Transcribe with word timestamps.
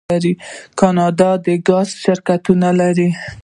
کاناډا 0.79 1.31
د 1.45 1.47
ګاز 1.67 1.89
شرکتونه 2.03 2.69
لري. 2.79 3.09